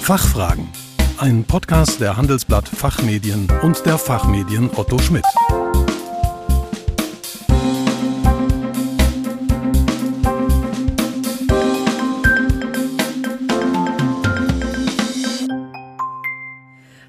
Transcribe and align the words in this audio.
Fachfragen. 0.00 0.66
Ein 1.18 1.44
Podcast 1.44 2.00
der 2.00 2.16
Handelsblatt 2.16 2.68
Fachmedien 2.68 3.46
und 3.62 3.84
der 3.86 3.96
Fachmedien 3.96 4.68
Otto 4.74 4.98
Schmidt. 4.98 5.24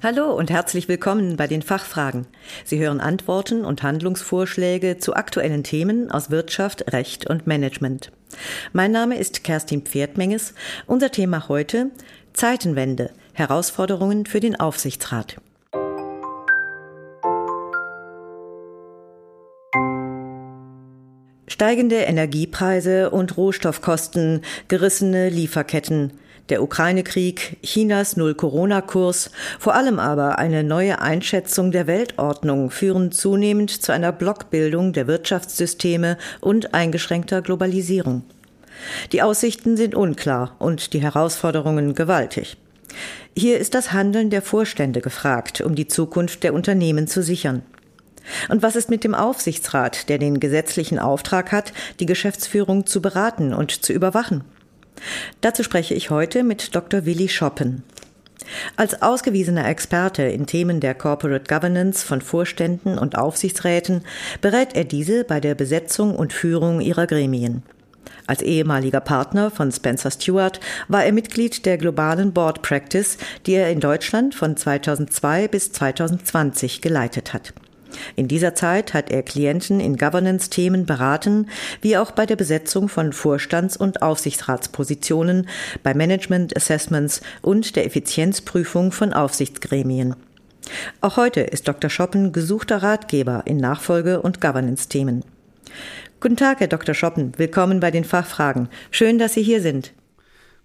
Hallo 0.02 0.32
und 0.34 0.50
herzlich 0.50 0.88
willkommen 0.88 1.36
bei 1.36 1.46
den 1.46 1.62
Fachfragen. 1.62 2.26
Sie 2.64 2.78
hören 2.78 3.00
Antworten 3.00 3.64
und 3.64 3.82
Handlungsvorschläge 3.82 4.98
zu 4.98 5.14
aktuellen 5.14 5.64
Themen 5.64 6.10
aus 6.10 6.30
Wirtschaft, 6.30 6.92
Recht 6.92 7.28
und 7.28 7.46
Management. 7.46 8.12
Mein 8.72 8.92
Name 8.92 9.16
ist 9.18 9.44
Kerstin 9.44 9.82
Pferdmenges. 9.82 10.54
Unser 10.86 11.10
Thema 11.10 11.48
heute 11.48 11.90
Zeitenwende, 12.34 13.10
Herausforderungen 13.32 14.26
für 14.26 14.40
den 14.40 14.58
Aufsichtsrat. 14.58 15.36
Steigende 21.46 21.96
Energiepreise 21.96 23.10
und 23.10 23.36
Rohstoffkosten, 23.36 24.40
gerissene 24.68 25.28
Lieferketten, 25.28 26.12
der 26.48 26.62
Ukraine-Krieg, 26.62 27.58
Chinas 27.62 28.16
Null-Corona-Kurs, 28.16 29.30
vor 29.58 29.74
allem 29.74 29.98
aber 29.98 30.38
eine 30.38 30.64
neue 30.64 31.00
Einschätzung 31.00 31.70
der 31.70 31.86
Weltordnung 31.86 32.70
führen 32.70 33.12
zunehmend 33.12 33.70
zu 33.70 33.92
einer 33.92 34.12
Blockbildung 34.12 34.92
der 34.92 35.06
Wirtschaftssysteme 35.06 36.18
und 36.40 36.74
eingeschränkter 36.74 37.42
Globalisierung. 37.42 38.22
Die 39.12 39.22
Aussichten 39.22 39.76
sind 39.76 39.94
unklar 39.94 40.56
und 40.58 40.92
die 40.92 41.00
Herausforderungen 41.00 41.94
gewaltig. 41.94 42.56
Hier 43.36 43.58
ist 43.58 43.74
das 43.74 43.92
Handeln 43.92 44.30
der 44.30 44.42
Vorstände 44.42 45.00
gefragt, 45.00 45.60
um 45.60 45.74
die 45.74 45.88
Zukunft 45.88 46.42
der 46.42 46.54
Unternehmen 46.54 47.06
zu 47.06 47.22
sichern. 47.22 47.62
Und 48.48 48.62
was 48.62 48.76
ist 48.76 48.90
mit 48.90 49.04
dem 49.04 49.14
Aufsichtsrat, 49.14 50.08
der 50.08 50.18
den 50.18 50.38
gesetzlichen 50.38 50.98
Auftrag 50.98 51.52
hat, 51.52 51.72
die 51.98 52.06
Geschäftsführung 52.06 52.86
zu 52.86 53.02
beraten 53.02 53.52
und 53.54 53.84
zu 53.84 53.92
überwachen? 53.92 54.44
Dazu 55.40 55.62
spreche 55.62 55.94
ich 55.94 56.10
heute 56.10 56.44
mit 56.44 56.74
Dr. 56.74 57.04
Willi 57.04 57.28
Schoppen. 57.28 57.82
Als 58.76 59.02
ausgewiesener 59.02 59.68
Experte 59.68 60.22
in 60.22 60.46
Themen 60.46 60.80
der 60.80 60.94
Corporate 60.94 61.44
Governance 61.48 62.04
von 62.04 62.20
Vorständen 62.20 62.98
und 62.98 63.16
Aufsichtsräten 63.16 64.02
berät 64.40 64.74
er 64.74 64.84
diese 64.84 65.24
bei 65.24 65.40
der 65.40 65.54
Besetzung 65.54 66.14
und 66.14 66.32
Führung 66.32 66.80
ihrer 66.80 67.06
Gremien. 67.06 67.62
Als 68.32 68.40
ehemaliger 68.40 69.00
Partner 69.00 69.50
von 69.50 69.70
Spencer 69.70 70.10
Stewart 70.10 70.58
war 70.88 71.04
er 71.04 71.12
Mitglied 71.12 71.66
der 71.66 71.76
globalen 71.76 72.32
Board 72.32 72.62
Practice, 72.62 73.18
die 73.44 73.52
er 73.52 73.70
in 73.70 73.78
Deutschland 73.78 74.34
von 74.34 74.56
2002 74.56 75.48
bis 75.48 75.70
2020 75.72 76.80
geleitet 76.80 77.34
hat. 77.34 77.52
In 78.16 78.28
dieser 78.28 78.54
Zeit 78.54 78.94
hat 78.94 79.10
er 79.10 79.22
Klienten 79.22 79.80
in 79.80 79.98
Governance-Themen 79.98 80.86
beraten, 80.86 81.50
wie 81.82 81.98
auch 81.98 82.12
bei 82.12 82.24
der 82.24 82.36
Besetzung 82.36 82.88
von 82.88 83.12
Vorstands- 83.12 83.76
und 83.76 84.00
Aufsichtsratspositionen, 84.00 85.46
bei 85.82 85.92
Management-Assessments 85.92 87.20
und 87.42 87.76
der 87.76 87.84
Effizienzprüfung 87.84 88.92
von 88.92 89.12
Aufsichtsgremien. 89.12 90.16
Auch 91.02 91.18
heute 91.18 91.42
ist 91.42 91.68
Dr. 91.68 91.90
Schoppen 91.90 92.32
gesuchter 92.32 92.82
Ratgeber 92.82 93.42
in 93.44 93.58
Nachfolge- 93.58 94.22
und 94.22 94.40
Governance-Themen. 94.40 95.22
Guten 96.22 96.36
Tag, 96.36 96.60
Herr 96.60 96.68
Dr. 96.68 96.94
Schoppen. 96.94 97.32
Willkommen 97.36 97.80
bei 97.80 97.90
den 97.90 98.04
Fachfragen. 98.04 98.68
Schön, 98.92 99.18
dass 99.18 99.34
Sie 99.34 99.42
hier 99.42 99.60
sind. 99.60 99.92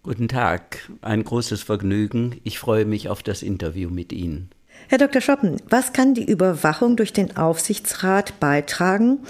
Guten 0.03 0.27
Tag. 0.27 0.87
Ein 1.01 1.23
großes 1.23 1.63
Vergnügen. 1.63 2.39
Ich 2.43 2.59
freue 2.59 2.85
mich 2.85 3.09
auf 3.09 3.23
das 3.23 3.41
Interview 3.41 3.89
mit 3.89 4.13
Ihnen. 4.13 4.51
Herr 4.87 4.99
Dr. 4.99 5.19
Schoppen, 5.19 5.59
was 5.67 5.93
kann 5.93 6.13
die 6.13 6.29
Überwachung 6.29 6.95
durch 6.95 7.11
den 7.11 7.37
Aufsichtsrat 7.37 8.39
beitragen, 8.39 9.21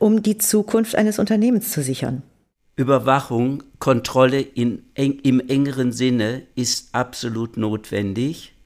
um 0.00 0.24
die 0.24 0.38
Zukunft 0.38 0.96
eines 0.96 1.20
Unternehmens 1.20 1.70
zu 1.70 1.84
sichern? 1.84 2.24
Überwachung, 2.74 3.62
Kontrolle 3.78 4.40
in, 4.40 4.82
im 4.96 5.38
engeren 5.38 5.92
Sinne 5.92 6.48
ist 6.56 6.96
absolut 6.96 7.56
notwendig. 7.56 8.56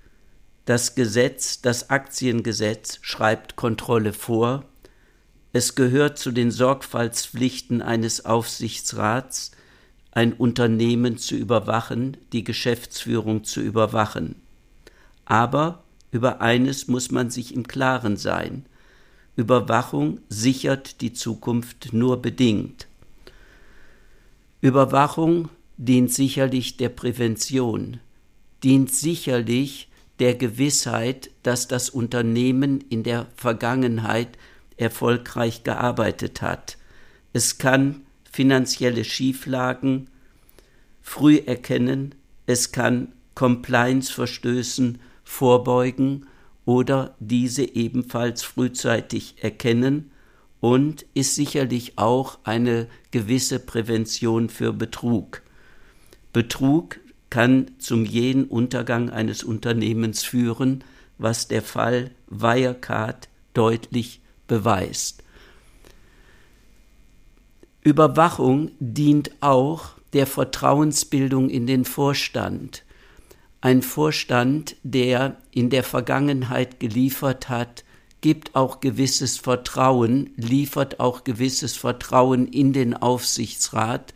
Das 0.64 0.94
Gesetz, 0.94 1.60
das 1.60 1.90
Aktiengesetz 1.90 2.98
schreibt 3.02 3.56
Kontrolle 3.56 4.14
vor. 4.14 4.64
Es 5.52 5.74
gehört 5.74 6.18
zu 6.18 6.30
den 6.30 6.50
Sorgfaltspflichten 6.50 7.82
eines 7.82 8.24
Aufsichtsrats, 8.24 9.50
ein 10.12 10.32
Unternehmen 10.32 11.18
zu 11.18 11.36
überwachen, 11.36 12.16
die 12.32 12.44
Geschäftsführung 12.44 13.44
zu 13.44 13.60
überwachen. 13.60 14.36
Aber 15.24 15.82
über 16.12 16.40
eines 16.40 16.88
muss 16.88 17.10
man 17.10 17.30
sich 17.30 17.54
im 17.54 17.66
Klaren 17.66 18.16
sein. 18.16 18.66
Überwachung 19.36 20.20
sichert 20.28 21.00
die 21.00 21.12
Zukunft 21.12 21.92
nur 21.92 22.20
bedingt. 22.20 22.88
Überwachung 24.60 25.48
dient 25.76 26.12
sicherlich 26.12 26.76
der 26.76 26.90
Prävention, 26.90 27.98
dient 28.62 28.92
sicherlich 28.92 29.88
der 30.18 30.34
Gewissheit, 30.34 31.30
dass 31.42 31.68
das 31.68 31.88
Unternehmen 31.88 32.82
in 32.90 33.02
der 33.02 33.26
Vergangenheit 33.36 34.36
erfolgreich 34.80 35.62
gearbeitet 35.62 36.42
hat. 36.42 36.78
Es 37.32 37.58
kann 37.58 38.02
finanzielle 38.30 39.04
Schieflagen 39.04 40.08
früh 41.02 41.36
erkennen, 41.36 42.14
es 42.46 42.72
kann 42.72 43.12
Compliance-Verstößen 43.34 44.98
vorbeugen 45.24 46.26
oder 46.64 47.14
diese 47.20 47.62
ebenfalls 47.62 48.42
frühzeitig 48.42 49.36
erkennen 49.40 50.10
und 50.60 51.06
ist 51.14 51.34
sicherlich 51.34 51.98
auch 51.98 52.38
eine 52.44 52.86
gewisse 53.10 53.58
Prävention 53.58 54.50
für 54.50 54.72
Betrug. 54.72 55.42
Betrug 56.32 57.00
kann 57.30 57.70
zum 57.78 58.04
jähen 58.04 58.44
Untergang 58.44 59.10
eines 59.10 59.42
Unternehmens 59.42 60.24
führen, 60.24 60.84
was 61.18 61.48
der 61.48 61.62
Fall 61.62 62.10
Wirecard 62.28 63.28
deutlich 63.54 64.20
beweist. 64.50 65.22
Überwachung 67.82 68.72
dient 68.78 69.30
auch 69.40 69.92
der 70.12 70.26
Vertrauensbildung 70.26 71.48
in 71.48 71.66
den 71.66 71.84
Vorstand 71.84 72.84
ein 73.62 73.82
Vorstand, 73.82 74.76
der 74.82 75.36
in 75.50 75.68
der 75.68 75.84
Vergangenheit 75.84 76.80
geliefert 76.80 77.50
hat, 77.50 77.84
gibt 78.22 78.54
auch 78.56 78.80
gewisses 78.80 79.36
Vertrauen, 79.36 80.30
liefert 80.36 80.98
auch 80.98 81.24
gewisses 81.24 81.76
Vertrauen 81.76 82.46
in 82.48 82.72
den 82.72 82.94
Aufsichtsrat, 82.94 84.14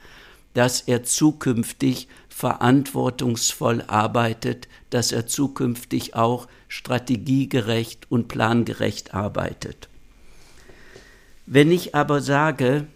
dass 0.55 0.81
er 0.83 1.03
zukünftig 1.03 2.09
verantwortungsvoll 2.29 3.83
arbeitet, 3.87 4.69
dass 4.89 5.13
er 5.13 5.27
zukünftig 5.27 6.15
auch 6.15 6.49
strategiegerecht 6.69 8.11
und 8.11 8.29
plangerecht 8.29 9.15
arbeitet. 9.15 9.89
Wenn 11.47 11.71
ich 11.71 11.95
aber 11.95 12.21
sage, 12.21 12.87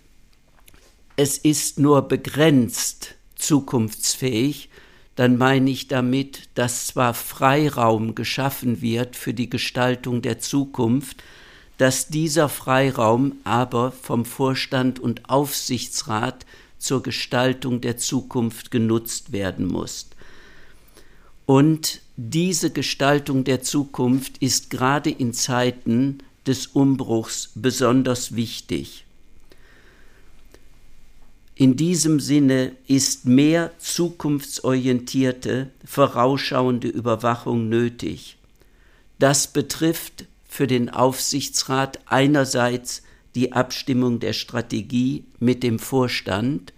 es 1.17 1.37
ist 1.37 1.79
nur 1.79 2.03
begrenzt 2.03 3.15
zukunftsfähig, 3.35 4.71
dann 5.17 5.37
meine 5.37 5.71
ich 5.71 5.89
damit, 5.89 6.49
dass 6.55 6.87
zwar 6.87 7.13
Freiraum 7.13 8.15
geschaffen 8.15 8.81
wird 8.81 9.17
für 9.17 9.35
die 9.35 9.51
Gestaltung 9.51 10.23
der 10.23 10.39
Zukunft, 10.39 11.23
dass 11.77 12.09
dieser 12.09 12.49
Freiraum 12.49 13.35
aber 13.45 13.93
vom 13.93 14.25
Vorstand 14.25 14.99
und 15.01 15.29
Aufsichtsrat 15.29 16.47
zur 16.79 17.03
Gestaltung 17.03 17.81
der 17.81 17.97
Zukunft 17.97 18.71
genutzt 18.71 19.33
werden 19.33 19.67
muss. 19.67 20.09
Und 21.47 22.01
diese 22.17 22.71
Gestaltung 22.71 23.45
der 23.45 23.63
Zukunft 23.63 24.39
ist 24.39 24.71
gerade 24.71 25.11
in 25.11 25.33
Zeiten 25.33 26.19
des 26.49 26.67
Umbruchs 26.67 27.51
besonders 27.55 28.35
wichtig. 28.35 29.05
In 31.55 31.77
diesem 31.77 32.21
Sinne 32.21 32.77
ist 32.87 33.27
mehr 33.27 33.73
zukunftsorientierte, 33.79 35.71
vorausschauende 35.85 36.87
Überwachung 36.89 37.69
nötig. 37.69 38.39
Das 39.19 39.49
betrifft 39.49 40.27
für 40.49 40.69
den 40.69 40.89
Aufsichtsrat 40.89 41.99
einerseits 42.07 43.03
die 43.35 43.53
Abstimmung 43.53 44.21
der 44.21 44.33
Strategie 44.33 45.25
mit 45.41 45.63
dem 45.65 45.81
Vorstand. 45.81 46.73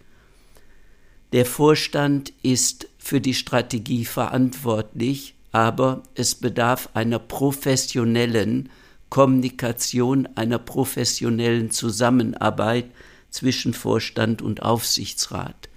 Der 1.32 1.44
Vorstand 1.44 2.32
ist 2.42 2.88
für 2.98 3.20
die 3.20 3.34
Strategie 3.34 4.06
verantwortlich, 4.06 5.34
aber 5.52 6.02
es 6.14 6.34
bedarf 6.34 6.88
einer 6.94 7.18
professionellen 7.18 8.70
Kommunikation, 9.10 10.28
einer 10.36 10.58
professionellen 10.58 11.70
Zusammenarbeit 11.70 12.86
zwischen 13.30 13.74
Vorstand 13.74 14.40
und 14.40 14.62
Aufsichtsrat. 14.62 15.68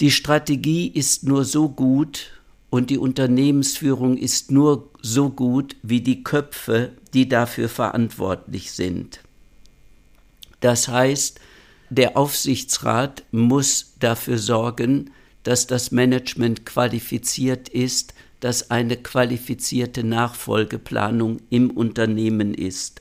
Die 0.00 0.10
Strategie 0.10 0.88
ist 0.88 1.24
nur 1.24 1.44
so 1.44 1.68
gut 1.68 2.32
und 2.70 2.90
die 2.90 2.98
Unternehmensführung 2.98 4.16
ist 4.16 4.50
nur 4.50 4.90
so 5.02 5.30
gut 5.30 5.76
wie 5.82 6.00
die 6.00 6.24
Köpfe, 6.24 6.92
die 7.12 7.28
dafür 7.28 7.68
verantwortlich 7.68 8.72
sind. 8.72 9.20
Das 10.60 10.88
heißt, 10.88 11.38
der 11.90 12.16
Aufsichtsrat 12.16 13.22
muss 13.30 13.94
dafür 14.00 14.38
sorgen, 14.38 15.10
dass 15.44 15.66
das 15.66 15.90
Management 15.90 16.66
qualifiziert 16.66 17.68
ist, 17.68 18.14
dass 18.44 18.70
eine 18.70 18.98
qualifizierte 18.98 20.04
Nachfolgeplanung 20.04 21.40
im 21.48 21.70
Unternehmen 21.70 22.52
ist. 22.52 23.00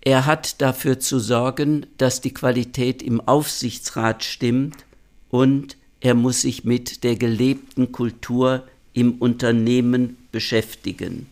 Er 0.00 0.26
hat 0.26 0.60
dafür 0.60 0.98
zu 0.98 1.20
sorgen, 1.20 1.86
dass 1.96 2.20
die 2.20 2.34
Qualität 2.34 3.00
im 3.00 3.20
Aufsichtsrat 3.20 4.24
stimmt 4.24 4.84
und 5.30 5.76
er 6.00 6.14
muss 6.14 6.40
sich 6.40 6.64
mit 6.64 7.04
der 7.04 7.14
gelebten 7.14 7.92
Kultur 7.92 8.64
im 8.92 9.18
Unternehmen 9.18 10.16
beschäftigen. 10.32 11.28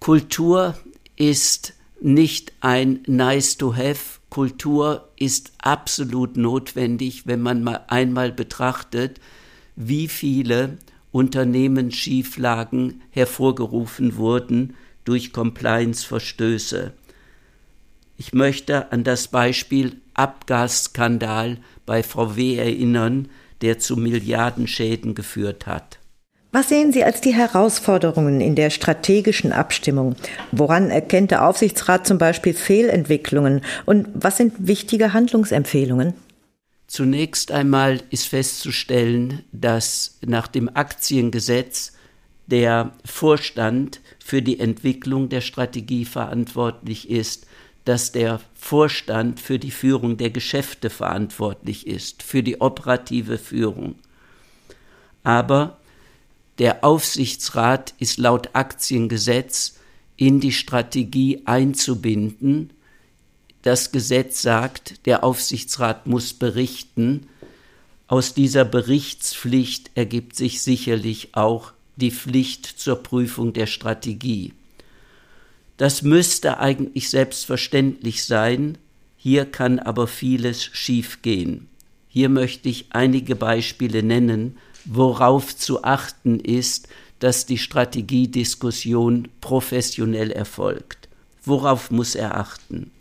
Kultur 0.00 0.76
ist 1.16 1.72
nicht 2.02 2.52
ein 2.60 3.00
Nice 3.06 3.56
to 3.56 3.74
Have. 3.74 4.20
Kultur 4.28 5.08
ist 5.16 5.50
absolut 5.56 6.36
notwendig, 6.36 7.26
wenn 7.26 7.40
man 7.40 7.64
mal 7.64 7.86
einmal 7.88 8.32
betrachtet, 8.32 9.18
wie 9.78 10.08
viele 10.08 10.76
Unternehmensschieflagen 11.12 13.00
hervorgerufen 13.10 14.16
wurden 14.16 14.74
durch 15.04 15.32
Compliance-Verstöße. 15.32 16.92
Ich 18.16 18.32
möchte 18.32 18.90
an 18.90 19.04
das 19.04 19.28
Beispiel 19.28 19.96
Abgasskandal 20.14 21.58
bei 21.86 22.02
VW 22.02 22.56
erinnern, 22.56 23.28
der 23.62 23.78
zu 23.78 23.96
Milliardenschäden 23.96 25.14
geführt 25.14 25.66
hat. 25.68 26.00
Was 26.50 26.70
sehen 26.70 26.92
Sie 26.92 27.04
als 27.04 27.20
die 27.20 27.34
Herausforderungen 27.34 28.40
in 28.40 28.56
der 28.56 28.70
strategischen 28.70 29.52
Abstimmung? 29.52 30.16
Woran 30.50 30.90
erkennt 30.90 31.30
der 31.30 31.46
Aufsichtsrat 31.46 32.06
zum 32.06 32.18
Beispiel 32.18 32.54
Fehlentwicklungen? 32.54 33.60
Und 33.86 34.08
was 34.14 34.38
sind 34.38 34.54
wichtige 34.58 35.12
Handlungsempfehlungen? 35.12 36.14
Zunächst 36.88 37.52
einmal 37.52 38.02
ist 38.08 38.26
festzustellen, 38.26 39.44
dass 39.52 40.18
nach 40.24 40.48
dem 40.48 40.74
Aktiengesetz 40.74 41.92
der 42.46 42.92
Vorstand 43.04 44.00
für 44.18 44.40
die 44.40 44.58
Entwicklung 44.58 45.28
der 45.28 45.42
Strategie 45.42 46.06
verantwortlich 46.06 47.10
ist, 47.10 47.46
dass 47.84 48.10
der 48.10 48.40
Vorstand 48.54 49.38
für 49.38 49.58
die 49.58 49.70
Führung 49.70 50.16
der 50.16 50.30
Geschäfte 50.30 50.88
verantwortlich 50.88 51.86
ist, 51.86 52.22
für 52.22 52.42
die 52.42 52.60
operative 52.60 53.36
Führung. 53.36 53.96
Aber 55.22 55.76
der 56.58 56.84
Aufsichtsrat 56.84 57.92
ist 57.98 58.16
laut 58.16 58.50
Aktiengesetz 58.54 59.76
in 60.16 60.40
die 60.40 60.52
Strategie 60.52 61.42
einzubinden. 61.44 62.72
Das 63.62 63.90
Gesetz 63.92 64.42
sagt, 64.42 65.06
der 65.06 65.24
Aufsichtsrat 65.24 66.06
muss 66.06 66.32
berichten. 66.32 67.26
Aus 68.06 68.34
dieser 68.34 68.64
Berichtspflicht 68.64 69.90
ergibt 69.94 70.36
sich 70.36 70.62
sicherlich 70.62 71.30
auch 71.32 71.72
die 71.96 72.12
Pflicht 72.12 72.66
zur 72.66 73.02
Prüfung 73.02 73.52
der 73.52 73.66
Strategie. 73.66 74.52
Das 75.76 76.02
müsste 76.02 76.58
eigentlich 76.58 77.10
selbstverständlich 77.10 78.24
sein, 78.24 78.78
hier 79.16 79.46
kann 79.46 79.78
aber 79.80 80.06
vieles 80.06 80.64
schiefgehen. 80.64 81.68
Hier 82.08 82.28
möchte 82.28 82.68
ich 82.68 82.86
einige 82.90 83.36
Beispiele 83.36 84.02
nennen, 84.02 84.56
worauf 84.84 85.56
zu 85.56 85.84
achten 85.84 86.40
ist, 86.40 86.88
dass 87.18 87.46
die 87.46 87.58
Strategiediskussion 87.58 89.28
professionell 89.40 90.30
erfolgt. 90.30 91.08
Worauf 91.44 91.90
muss 91.90 92.14
er 92.14 92.36
achten? 92.36 92.92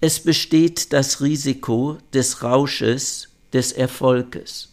Es 0.00 0.20
besteht 0.20 0.92
das 0.92 1.20
Risiko 1.20 1.98
des 2.12 2.44
Rausches 2.44 3.30
des 3.52 3.72
Erfolges. 3.72 4.72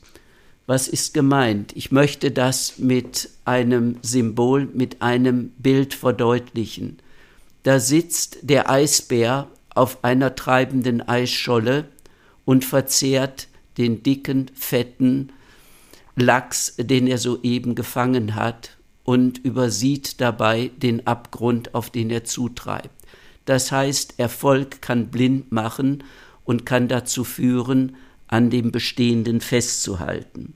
Was 0.68 0.88
ist 0.88 1.16
gemeint? 1.16 1.76
Ich 1.76 1.92
möchte 1.92 2.30
das 2.30 2.78
mit 2.78 3.30
einem 3.44 3.98
Symbol, 4.04 4.68
mit 4.72 5.02
einem 5.02 5.50
Bild 5.58 5.96
verdeutlichen. 5.96 6.98
Da 7.64 7.80
sitzt 7.80 8.38
der 8.44 8.70
Eisbär 8.70 9.48
auf 9.74 10.04
einer 10.04 10.36
treibenden 10.36 11.08
Eisscholle 11.08 11.88
und 12.46 12.64
verzehrt 12.64 13.48
den 13.80 14.04
dicken, 14.04 14.52
fetten 14.54 15.32
Lachs, 16.16 16.76
den 16.78 17.08
er 17.08 17.18
soeben 17.18 17.74
gefangen 17.74 18.36
hat, 18.36 18.78
und 19.04 19.40
übersieht 19.40 20.22
dabei 20.22 20.70
den 20.78 21.08
Abgrund, 21.08 21.74
auf 21.74 21.90
den 21.90 22.12
er 22.12 22.26
zutreibt. 22.26 22.90
Das 23.46 23.72
heißt, 23.72 24.16
Erfolg 24.18 24.82
kann 24.82 25.08
blind 25.08 25.52
machen 25.52 26.04
und 26.44 26.66
kann 26.66 26.88
dazu 26.88 27.24
führen, 27.24 27.96
an 28.28 28.50
dem 28.50 28.72
Bestehenden 28.72 29.40
festzuhalten. 29.40 30.54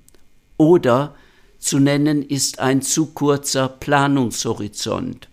Oder 0.57 1.15
zu 1.59 1.79
nennen 1.79 2.23
ist 2.23 2.59
ein 2.59 2.81
zu 2.81 3.07
kurzer 3.07 3.67
Planungshorizont. 3.69 5.29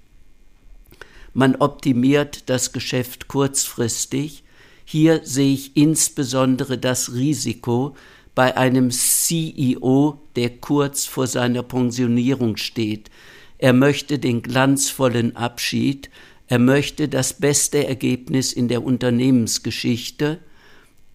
Man 1.33 1.57
optimiert 1.57 2.49
das 2.49 2.73
Geschäft 2.73 3.29
kurzfristig. 3.29 4.43
Hier 4.85 5.21
sehe 5.25 5.53
ich 5.53 5.77
insbesondere 5.77 6.79
das 6.79 7.13
Risiko, 7.13 7.95
bei 8.35 8.57
einem 8.57 8.91
CEO, 8.91 10.21
der 10.37 10.51
kurz 10.59 11.07
vor 11.07 11.27
seiner 11.27 11.63
Pensionierung 11.63 12.59
steht. 12.59 13.11
Er 13.59 13.73
möchte 13.73 14.19
den 14.19 14.43
glanzvollen 14.43 15.37
Abschied, 15.37 16.11
er 16.49 16.59
möchte 16.59 17.09
das 17.09 17.35
beste 17.35 17.87
Ergebnis 17.87 18.53
in 18.53 18.69
der 18.69 18.85
Unternehmensgeschichte, 18.85 20.39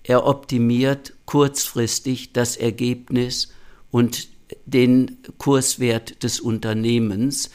er 0.04 0.26
optimiert 0.26 1.14
kurzfristig 1.26 2.34
das 2.34 2.58
Ergebnis 2.58 3.54
und 3.92 4.28
den 4.66 5.18
Kurswert 5.38 6.24
des 6.24 6.40
Unternehmens 6.40 7.52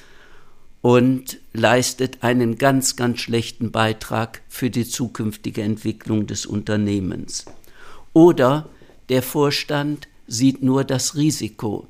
und 0.80 1.38
leistet 1.52 2.22
einen 2.22 2.58
ganz, 2.58 2.96
ganz 2.96 3.18
schlechten 3.18 3.72
Beitrag 3.72 4.42
für 4.48 4.70
die 4.70 4.88
zukünftige 4.88 5.62
Entwicklung 5.62 6.26
des 6.26 6.46
Unternehmens. 6.46 7.44
Oder 8.12 8.68
der 9.08 9.22
Vorstand 9.22 10.08
sieht 10.26 10.62
nur 10.62 10.84
das 10.84 11.16
Risiko. 11.16 11.86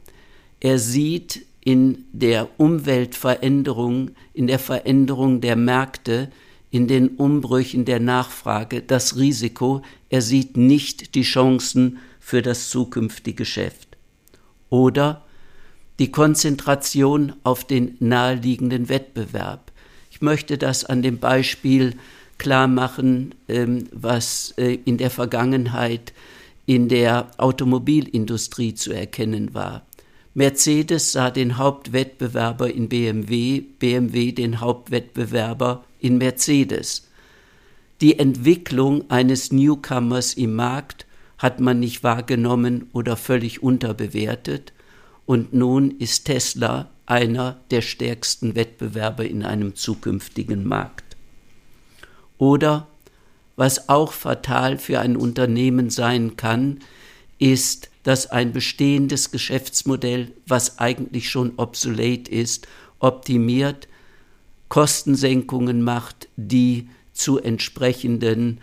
Er 0.60 0.78
sieht 0.78 1.44
in 1.66 2.04
der 2.12 2.48
Umweltveränderung, 2.60 4.12
in 4.32 4.46
der 4.46 4.60
Veränderung 4.60 5.40
der 5.40 5.56
Märkte, 5.56 6.30
in 6.70 6.86
den 6.86 7.08
Umbrüchen 7.16 7.84
der 7.84 7.98
Nachfrage 7.98 8.82
das 8.82 9.16
Risiko, 9.16 9.82
er 10.08 10.22
sieht 10.22 10.56
nicht 10.56 11.16
die 11.16 11.24
Chancen 11.24 11.98
für 12.20 12.40
das 12.40 12.70
zukünftige 12.70 13.38
Geschäft. 13.38 13.96
Oder 14.70 15.24
die 15.98 16.12
Konzentration 16.12 17.32
auf 17.42 17.64
den 17.64 17.96
naheliegenden 17.98 18.88
Wettbewerb. 18.88 19.72
Ich 20.12 20.20
möchte 20.20 20.58
das 20.58 20.84
an 20.84 21.02
dem 21.02 21.18
Beispiel 21.18 21.96
klar 22.38 22.68
machen, 22.68 23.34
ähm, 23.48 23.88
was 23.90 24.54
äh, 24.56 24.78
in 24.84 24.98
der 24.98 25.10
Vergangenheit 25.10 26.12
in 26.64 26.88
der 26.88 27.28
Automobilindustrie 27.38 28.74
zu 28.74 28.92
erkennen 28.92 29.52
war. 29.52 29.84
Mercedes 30.36 31.12
sah 31.12 31.30
den 31.30 31.56
Hauptwettbewerber 31.56 32.70
in 32.70 32.90
BMW, 32.90 33.60
BMW 33.60 34.32
den 34.32 34.60
Hauptwettbewerber 34.60 35.86
in 35.98 36.18
Mercedes. 36.18 37.08
Die 38.02 38.18
Entwicklung 38.18 39.10
eines 39.10 39.50
Newcomers 39.50 40.34
im 40.34 40.54
Markt 40.54 41.06
hat 41.38 41.60
man 41.60 41.80
nicht 41.80 42.04
wahrgenommen 42.04 42.90
oder 42.92 43.16
völlig 43.16 43.62
unterbewertet, 43.62 44.74
und 45.24 45.54
nun 45.54 45.90
ist 45.92 46.26
Tesla 46.26 46.90
einer 47.06 47.58
der 47.70 47.80
stärksten 47.80 48.54
Wettbewerber 48.56 49.24
in 49.24 49.42
einem 49.42 49.74
zukünftigen 49.74 50.68
Markt. 50.68 51.16
Oder 52.36 52.88
was 53.56 53.88
auch 53.88 54.12
fatal 54.12 54.76
für 54.76 55.00
ein 55.00 55.16
Unternehmen 55.16 55.88
sein 55.88 56.36
kann, 56.36 56.80
ist, 57.38 57.88
dass 58.06 58.30
ein 58.30 58.52
bestehendes 58.52 59.32
Geschäftsmodell, 59.32 60.30
was 60.46 60.78
eigentlich 60.78 61.28
schon 61.28 61.54
obsolet 61.56 62.28
ist, 62.28 62.68
optimiert, 63.00 63.88
Kostensenkungen 64.68 65.82
macht, 65.82 66.28
die 66.36 66.88
zu 67.12 67.40
entsprechenden 67.40 68.60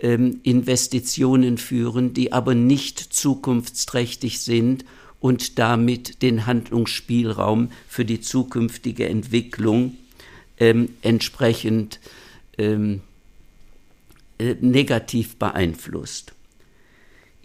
ähm, 0.00 0.40
Investitionen 0.44 1.58
führen, 1.58 2.14
die 2.14 2.32
aber 2.32 2.54
nicht 2.54 2.98
zukunftsträchtig 2.98 4.40
sind 4.40 4.86
und 5.20 5.58
damit 5.58 6.22
den 6.22 6.46
Handlungsspielraum 6.46 7.72
für 7.86 8.06
die 8.06 8.22
zukünftige 8.22 9.10
Entwicklung 9.10 9.98
ähm, 10.58 10.88
entsprechend 11.02 12.00
ähm, 12.56 13.02
äh, 14.38 14.54
negativ 14.62 15.36
beeinflusst. 15.36 16.32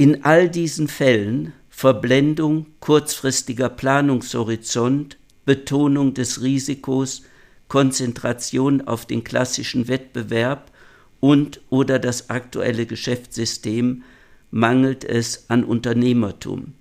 In 0.01 0.25
all 0.25 0.49
diesen 0.49 0.87
Fällen 0.87 1.53
Verblendung, 1.69 2.65
kurzfristiger 2.79 3.69
Planungshorizont, 3.69 5.19
Betonung 5.45 6.15
des 6.15 6.41
Risikos, 6.41 7.21
Konzentration 7.67 8.81
auf 8.81 9.05
den 9.05 9.23
klassischen 9.23 9.87
Wettbewerb 9.87 10.71
und 11.19 11.61
oder 11.69 11.99
das 11.99 12.31
aktuelle 12.31 12.87
Geschäftssystem 12.87 14.01
mangelt 14.49 15.03
es 15.03 15.45
an 15.51 15.63
Unternehmertum. 15.63 16.73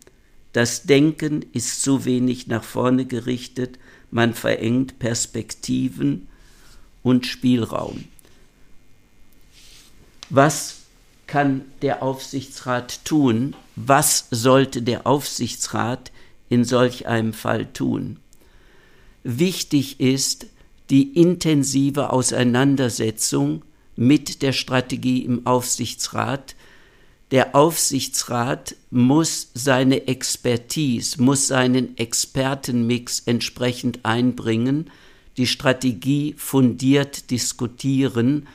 Das 0.54 0.84
Denken 0.84 1.44
ist 1.52 1.82
zu 1.82 2.06
wenig 2.06 2.46
nach 2.46 2.64
vorne 2.64 3.04
gerichtet, 3.04 3.78
man 4.10 4.32
verengt 4.32 4.98
Perspektiven 4.98 6.26
und 7.02 7.26
Spielraum. 7.26 8.04
Was 10.30 10.79
kann 11.30 11.62
der 11.80 12.02
Aufsichtsrat 12.02 13.04
tun? 13.04 13.54
Was 13.76 14.26
sollte 14.32 14.82
der 14.82 15.06
Aufsichtsrat 15.06 16.10
in 16.48 16.64
solch 16.64 17.06
einem 17.06 17.32
Fall 17.32 17.66
tun? 17.72 18.18
Wichtig 19.22 20.00
ist 20.00 20.46
die 20.90 21.12
intensive 21.12 22.12
Auseinandersetzung 22.12 23.62
mit 23.94 24.42
der 24.42 24.52
Strategie 24.52 25.24
im 25.24 25.46
Aufsichtsrat. 25.46 26.56
Der 27.30 27.54
Aufsichtsrat 27.54 28.74
muss 28.90 29.50
seine 29.54 30.08
Expertise, 30.08 31.22
muss 31.22 31.46
seinen 31.46 31.96
Expertenmix 31.96 33.22
entsprechend 33.26 34.00
einbringen, 34.02 34.90
die 35.36 35.46
Strategie 35.46 36.34
fundiert 36.36 37.30
diskutieren 37.30 38.48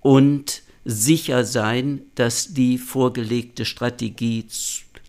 und 0.00 0.61
sicher 0.84 1.44
sein, 1.44 2.02
dass 2.14 2.54
die 2.54 2.78
vorgelegte 2.78 3.64
Strategie 3.64 4.46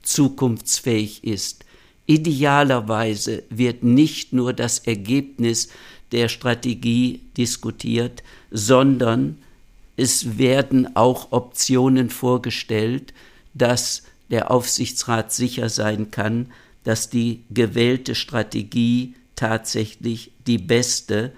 zukunftsfähig 0.01 1.24
ist. 1.24 1.65
Idealerweise 2.06 3.44
wird 3.50 3.84
nicht 3.84 4.34
nur 4.34 4.53
das 4.53 4.80
Ergebnis 4.80 5.70
der 6.12 6.27
Strategie 6.27 7.22
diskutiert, 7.38 8.24
sondern 8.51 9.38
es 9.96 10.38
werden 10.38 10.96
auch 10.96 11.32
Optionen 11.32 12.10
vorgestellt, 12.10 13.13
dass 13.53 14.03
der 14.30 14.51
Aufsichtsrat 14.51 15.32
sicher 15.32 15.70
sein 15.70 16.12
kann, 16.12 16.51
dass 16.84 17.10
die 17.10 17.44
gewählte 17.50 18.15
Strategie 18.15 19.15
tatsächlich 19.36 20.32
die 20.48 20.58
beste, 20.58 21.32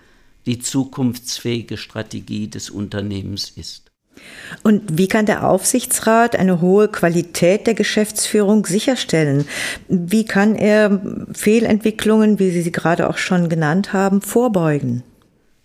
die 0.46 0.60
zukunftsfähige 0.60 1.78
Strategie 1.78 2.48
des 2.48 2.70
Unternehmens 2.70 3.52
ist. 3.56 3.85
Und 4.64 4.98
wie 4.98 5.08
kann 5.08 5.26
der 5.26 5.48
Aufsichtsrat 5.48 6.36
eine 6.36 6.62
hohe 6.62 6.88
Qualität 6.88 7.68
der 7.68 7.74
Geschäftsführung 7.74 8.66
sicherstellen? 8.66 9.48
Wie 9.88 10.26
kann 10.26 10.56
er 10.56 11.02
Fehlentwicklungen, 11.34 12.40
wie 12.40 12.52
Sie 12.52 12.62
sie 12.62 12.72
gerade 12.72 13.10
auch 13.10 13.18
schon 13.18 13.50
genannt 13.50 13.94
haben, 13.94 14.22
vorbeugen? 14.22 15.04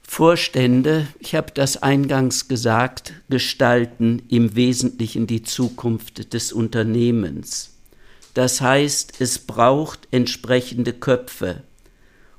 Vorstände, 0.03 1.07
ich 1.21 1.37
habe 1.37 1.53
das 1.55 1.85
eingangs 1.85 2.49
gesagt, 2.49 3.13
gestalten 3.29 4.23
im 4.29 4.57
Wesentlichen 4.57 5.29
die 5.29 5.45
Zukunft 5.45 6.35
des 6.35 6.53
Unternehmens. 6.53 7.71
Das 8.35 8.61
heißt, 8.61 9.21
es 9.21 9.39
braucht 9.39 10.09
entsprechende 10.11 10.93
Köpfe. 10.93 11.63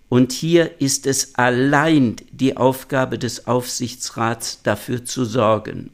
Und 0.09 0.33
hier 0.33 0.81
ist 0.81 1.07
es 1.07 1.35
allein 1.35 2.17
die 2.33 2.57
Aufgabe 2.57 3.17
des 3.17 3.47
Aufsichtsrats, 3.47 4.61
dafür 4.63 5.05
zu 5.05 5.23
sorgen. 5.23 5.91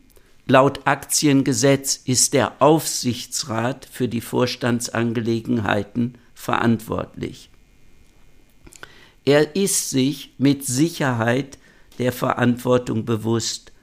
Laut 0.49 0.87
Aktiengesetz 0.87 1.99
ist 2.05 2.31
der 2.31 2.61
Aufsichtsrat 2.61 3.85
für 3.91 4.07
die 4.07 4.21
Vorstandsangelegenheiten 4.21 6.17
verantwortlich. 6.33 7.49
Er 9.25 9.57
ist 9.57 9.89
sich 9.89 10.33
mit 10.37 10.65
Sicherheit 10.65 11.57
der 11.99 12.13
Verantwortung 12.13 13.03
bewusst. 13.03 13.73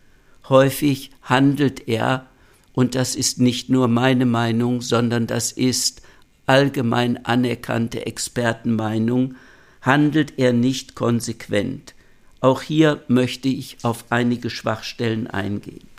Häufig 0.48 1.10
handelt 1.20 1.86
er, 1.86 2.28
und 2.72 2.94
das 2.94 3.14
ist 3.14 3.40
nicht 3.40 3.68
nur 3.68 3.86
meine 3.86 4.24
Meinung, 4.24 4.80
sondern 4.80 5.26
das 5.26 5.52
ist 5.52 6.00
allgemein 6.46 7.26
anerkannte 7.26 8.06
Expertenmeinung, 8.06 9.34
handelt 9.82 10.38
er 10.38 10.54
nicht 10.54 10.94
konsequent. 10.94 11.94
Auch 12.40 12.62
hier 12.62 13.02
möchte 13.06 13.48
ich 13.48 13.76
auf 13.82 14.06
einige 14.08 14.48
Schwachstellen 14.48 15.26
eingehen. 15.26 15.93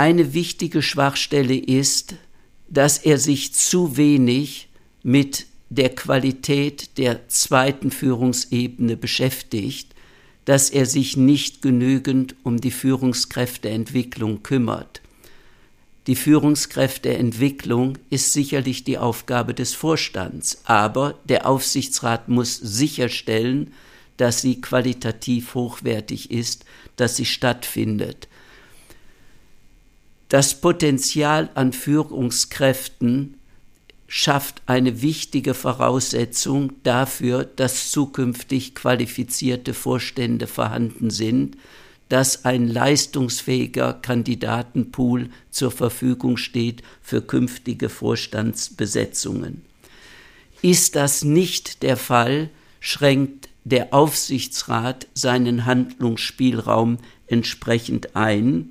Eine 0.00 0.32
wichtige 0.32 0.80
Schwachstelle 0.80 1.58
ist, 1.58 2.14
dass 2.70 2.96
er 2.96 3.18
sich 3.18 3.52
zu 3.52 3.98
wenig 3.98 4.70
mit 5.02 5.44
der 5.68 5.90
Qualität 5.90 6.96
der 6.96 7.28
zweiten 7.28 7.90
Führungsebene 7.90 8.96
beschäftigt, 8.96 9.94
dass 10.46 10.70
er 10.70 10.86
sich 10.86 11.18
nicht 11.18 11.60
genügend 11.60 12.34
um 12.44 12.62
die 12.62 12.70
Führungskräfteentwicklung 12.70 14.42
kümmert. 14.42 15.02
Die 16.06 16.16
Führungskräfteentwicklung 16.16 17.98
ist 18.08 18.32
sicherlich 18.32 18.84
die 18.84 18.96
Aufgabe 18.96 19.52
des 19.52 19.74
Vorstands, 19.74 20.62
aber 20.64 21.18
der 21.26 21.46
Aufsichtsrat 21.46 22.26
muss 22.30 22.56
sicherstellen, 22.56 23.74
dass 24.16 24.40
sie 24.40 24.62
qualitativ 24.62 25.54
hochwertig 25.54 26.30
ist, 26.30 26.64
dass 26.96 27.16
sie 27.16 27.26
stattfindet. 27.26 28.28
Das 30.30 30.60
Potenzial 30.60 31.50
an 31.54 31.72
Führungskräften 31.72 33.34
schafft 34.06 34.62
eine 34.66 35.02
wichtige 35.02 35.54
Voraussetzung 35.54 36.72
dafür, 36.84 37.44
dass 37.44 37.90
zukünftig 37.90 38.76
qualifizierte 38.76 39.74
Vorstände 39.74 40.46
vorhanden 40.46 41.10
sind, 41.10 41.56
dass 42.08 42.44
ein 42.44 42.68
leistungsfähiger 42.68 43.92
Kandidatenpool 43.92 45.30
zur 45.50 45.72
Verfügung 45.72 46.36
steht 46.36 46.82
für 47.02 47.22
künftige 47.22 47.88
Vorstandsbesetzungen. 47.88 49.62
Ist 50.62 50.94
das 50.94 51.24
nicht 51.24 51.82
der 51.82 51.96
Fall, 51.96 52.50
schränkt 52.78 53.48
der 53.64 53.92
Aufsichtsrat 53.92 55.08
seinen 55.12 55.66
Handlungsspielraum 55.66 56.98
entsprechend 57.26 58.14
ein 58.14 58.70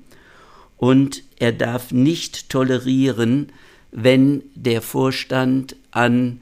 und 0.78 1.22
er 1.40 1.52
darf 1.52 1.90
nicht 1.90 2.48
tolerieren, 2.48 3.48
wenn 3.90 4.42
der 4.54 4.82
Vorstand 4.82 5.74
an 5.90 6.40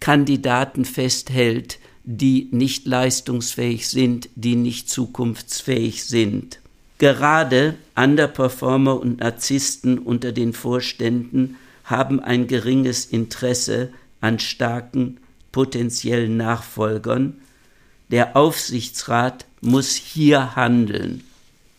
Kandidaten 0.00 0.86
festhält, 0.86 1.78
die 2.04 2.48
nicht 2.50 2.86
leistungsfähig 2.86 3.86
sind, 3.88 4.30
die 4.34 4.56
nicht 4.56 4.88
zukunftsfähig 4.88 6.04
sind. 6.04 6.60
Gerade 6.96 7.74
Underperformer 7.94 8.98
und 8.98 9.20
Narzissten 9.20 9.98
unter 9.98 10.32
den 10.32 10.54
Vorständen 10.54 11.56
haben 11.84 12.20
ein 12.20 12.46
geringes 12.46 13.04
Interesse 13.04 13.90
an 14.22 14.38
starken 14.38 15.18
potenziellen 15.52 16.38
Nachfolgern. 16.38 17.38
Der 18.10 18.36
Aufsichtsrat 18.36 19.44
muss 19.60 19.94
hier 19.94 20.56
handeln 20.56 21.22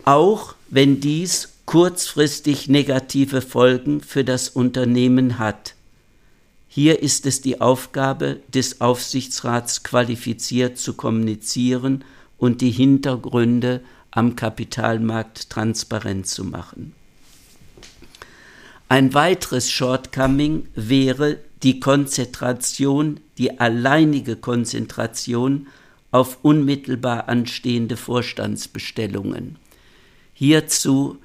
auch 0.06 0.56
wenn 0.70 1.00
dies 1.00 1.50
kurzfristig 1.72 2.68
negative 2.68 3.42
Folgen 3.42 4.02
für 4.02 4.26
das 4.26 4.50
Unternehmen 4.50 5.40
hat. 5.40 5.76
Hier 6.68 7.02
ist 7.02 7.26
es 7.26 7.40
die 7.40 7.62
Aufgabe 7.62 8.42
des 8.54 8.82
Aufsichtsrats 8.82 9.82
qualifiziert 9.82 10.78
zu 10.78 10.96
kommunizieren 10.96 12.04
und 12.38 12.60
die 12.60 12.72
Hintergründe 12.72 13.80
am 14.12 14.36
Kapitalmarkt 14.36 15.50
transparent 15.50 16.28
zu 16.28 16.44
machen. 16.44 16.92
Ein 18.90 19.14
weiteres 19.14 19.72
Shortcoming 19.72 20.68
wäre 20.76 21.40
die 21.64 21.80
Konzentration, 21.80 23.22
die 23.38 23.62
alleinige 23.62 24.36
Konzentration 24.36 25.68
auf 26.12 26.40
unmittelbar 26.42 27.30
anstehende 27.30 27.96
Vorstandsbestellungen. 27.96 29.56
Hierzu 30.34 31.18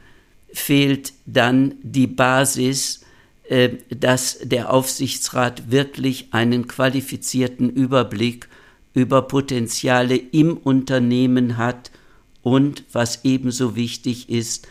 fehlt 0.56 1.12
dann 1.26 1.74
die 1.82 2.06
Basis, 2.06 3.02
äh, 3.48 3.70
dass 3.90 4.38
der 4.42 4.72
Aufsichtsrat 4.72 5.70
wirklich 5.70 6.28
einen 6.32 6.66
qualifizierten 6.66 7.70
Überblick 7.70 8.48
über 8.94 9.22
Potenziale 9.22 10.16
im 10.16 10.56
Unternehmen 10.56 11.58
hat 11.58 11.90
und, 12.42 12.84
was 12.92 13.24
ebenso 13.24 13.76
wichtig 13.76 14.30
ist, 14.30 14.66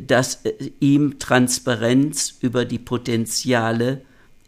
dass 0.00 0.44
äh, 0.46 0.70
ihm 0.80 1.18
Transparenz 1.18 2.38
über 2.40 2.64
die 2.64 2.78
Potenziale 2.78 4.00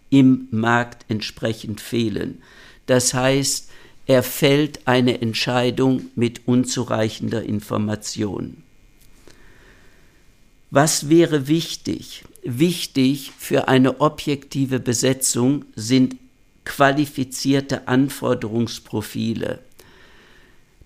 im 0.08 0.48
Markt 0.50 1.04
entsprechend 1.08 1.80
fehlen. 1.80 2.42
Das 2.86 3.12
heißt, 3.12 3.70
er 4.06 4.22
fällt 4.22 4.86
eine 4.86 5.20
Entscheidung 5.20 6.06
mit 6.14 6.46
unzureichender 6.46 7.42
Information. 7.42 8.62
Was 10.70 11.08
wäre 11.08 11.48
wichtig? 11.48 12.24
wichtig 12.46 13.32
für 13.38 13.68
eine 13.68 14.00
objektive 14.00 14.80
Besetzung 14.80 15.64
sind 15.74 16.16
qualifizierte 16.64 17.88
Anforderungsprofile. 17.88 19.60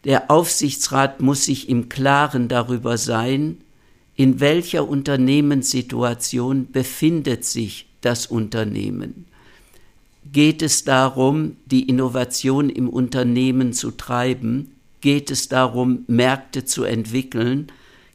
Der 0.04 0.30
Aufsichtsrat 0.30 1.20
muss 1.20 1.44
sich 1.44 1.68
im 1.68 1.88
Klaren 1.88 2.48
darüber 2.48 2.96
sein, 2.96 3.58
in 4.16 4.40
welcher 4.40 4.88
Unternehmenssituation 4.88 6.70
befindet 6.72 7.44
sich 7.44 7.86
das 8.00 8.26
Unternehmen. 8.26 9.26
Geht 10.32 10.62
es 10.62 10.84
darum, 10.84 11.56
die 11.66 11.88
Innovation 11.88 12.68
im 12.70 12.88
Unternehmen 12.88 13.72
zu 13.72 13.90
treiben? 13.90 14.72
Geht 15.00 15.30
es 15.30 15.48
darum, 15.48 16.04
Märkte 16.08 16.64
zu 16.64 16.84
entwickeln? 16.84 17.72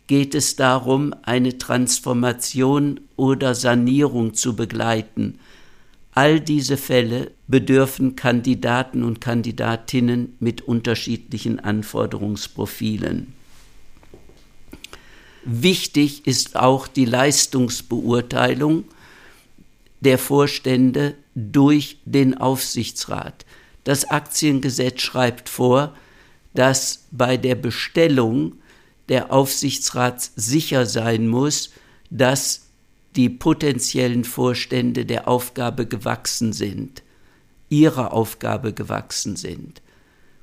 Geht 0.07 0.35
es 0.35 0.55
darum, 0.55 1.13
eine 1.23 1.57
Transformation 1.57 2.99
oder 3.15 3.55
Sanierung 3.55 4.35
zu 4.35 4.55
begleiten? 4.55 5.39
All 6.11 6.39
diese 6.39 6.77
Fälle 6.77 7.31
bedürfen 7.47 8.15
Kandidaten 8.15 9.03
und 9.03 9.19
Kandidatinnen 9.19 10.35
mit 10.39 10.61
unterschiedlichen 10.61 11.59
Anforderungsprofilen. 11.59 13.33
Wichtig 15.43 16.25
ist 16.25 16.55
auch 16.55 16.87
die 16.87 17.05
Leistungsbeurteilung 17.05 18.85
der 20.01 20.17
Vorstände 20.17 21.15
durch 21.33 21.97
den 22.05 22.37
Aufsichtsrat. 22.37 23.45
Das 23.83 24.09
Aktiengesetz 24.09 25.01
schreibt 25.01 25.49
vor, 25.49 25.95
dass 26.53 27.05
bei 27.11 27.37
der 27.37 27.55
Bestellung 27.55 28.53
der 29.09 29.31
Aufsichtsrat 29.31 30.31
sicher 30.35 30.85
sein 30.85 31.27
muss, 31.27 31.71
dass 32.09 32.67
die 33.15 33.29
potenziellen 33.29 34.23
Vorstände 34.23 35.05
der 35.05 35.27
Aufgabe 35.27 35.85
gewachsen 35.85 36.53
sind, 36.53 37.03
ihrer 37.69 38.13
Aufgabe 38.13 38.73
gewachsen 38.73 39.35
sind. 39.35 39.81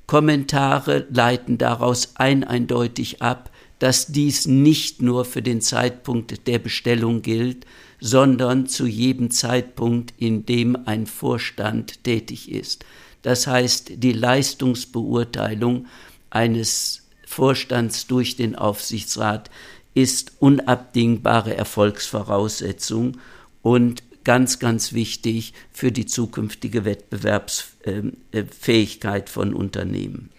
Kommentare 0.07 1.07
leiten 1.11 1.57
daraus 1.57 2.15
eindeutig 2.15 3.21
ab, 3.21 3.51
dass 3.79 4.07
dies 4.07 4.47
nicht 4.47 5.01
nur 5.01 5.25
für 5.25 5.41
den 5.41 5.61
Zeitpunkt 5.61 6.47
der 6.47 6.59
Bestellung 6.59 7.21
gilt, 7.21 7.65
sondern 7.99 8.67
zu 8.67 8.85
jedem 8.85 9.31
Zeitpunkt, 9.31 10.13
in 10.17 10.45
dem 10.45 10.77
ein 10.85 11.05
Vorstand 11.05 12.03
tätig 12.03 12.51
ist. 12.51 12.85
Das 13.21 13.47
heißt, 13.47 13.93
die 13.97 14.11
Leistungsbeurteilung 14.11 15.87
eines 16.29 17.02
Vorstands 17.33 18.07
durch 18.07 18.35
den 18.35 18.55
Aufsichtsrat 18.55 19.49
ist 19.93 20.33
unabdingbare 20.39 21.55
Erfolgsvoraussetzung 21.57 23.17
und 23.61 24.03
ganz, 24.23 24.59
ganz 24.59 24.93
wichtig 24.93 25.53
für 25.71 25.91
die 25.91 26.05
zukünftige 26.05 26.85
Wettbewerbsfähigkeit 26.85 29.29
von 29.29 29.53
Unternehmen. 29.53 30.29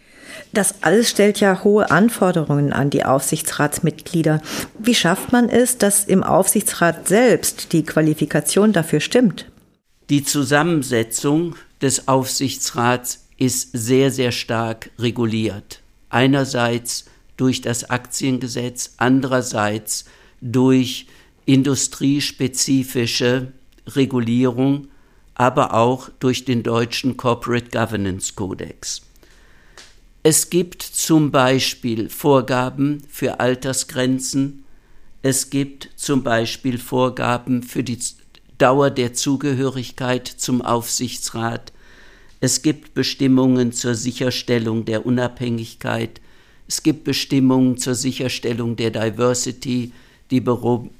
Das 0.52 0.82
alles 0.82 1.10
stellt 1.10 1.40
ja 1.40 1.64
hohe 1.64 1.90
Anforderungen 1.90 2.72
an 2.72 2.90
die 2.90 3.04
Aufsichtsratsmitglieder. 3.04 4.40
Wie 4.78 4.94
schafft 4.94 5.32
man 5.32 5.48
es, 5.48 5.78
dass 5.78 6.04
im 6.04 6.22
Aufsichtsrat 6.22 7.08
selbst 7.08 7.72
die 7.72 7.84
Qualifikation 7.84 8.72
dafür 8.72 9.00
stimmt? 9.00 9.50
Die 10.10 10.22
Zusammensetzung 10.24 11.56
des 11.82 12.08
Aufsichtsrats 12.08 13.26
ist 13.36 13.70
sehr, 13.72 14.10
sehr 14.10 14.32
stark 14.32 14.90
reguliert. 14.98 15.83
Einerseits 16.14 17.04
durch 17.36 17.60
das 17.60 17.90
Aktiengesetz, 17.90 18.94
andererseits 18.98 20.04
durch 20.40 21.08
industriespezifische 21.44 23.52
Regulierung, 23.88 24.86
aber 25.34 25.74
auch 25.74 26.08
durch 26.20 26.44
den 26.44 26.62
deutschen 26.62 27.16
Corporate 27.16 27.76
Governance 27.76 28.34
Codex. 28.36 29.02
Es 30.22 30.50
gibt 30.50 30.84
zum 30.84 31.32
Beispiel 31.32 32.08
Vorgaben 32.08 33.02
für 33.10 33.40
Altersgrenzen, 33.40 34.64
es 35.22 35.50
gibt 35.50 35.90
zum 35.96 36.22
Beispiel 36.22 36.78
Vorgaben 36.78 37.64
für 37.64 37.82
die 37.82 37.98
Dauer 38.58 38.90
der 38.90 39.14
Zugehörigkeit 39.14 40.28
zum 40.28 40.62
Aufsichtsrat, 40.62 41.72
es 42.40 42.62
gibt 42.62 42.94
Bestimmungen 42.94 43.72
zur 43.72 43.94
Sicherstellung 43.94 44.84
der 44.84 45.06
Unabhängigkeit, 45.06 46.20
es 46.66 46.82
gibt 46.82 47.04
Bestimmungen 47.04 47.76
zur 47.78 47.94
Sicherstellung 47.94 48.76
der 48.76 48.90
Diversity, 48.90 49.92
die, 50.30 50.42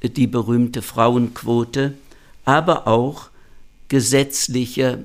die 0.02 0.26
berühmte 0.26 0.82
Frauenquote, 0.82 1.94
aber 2.44 2.86
auch 2.86 3.30
gesetzliche 3.88 5.04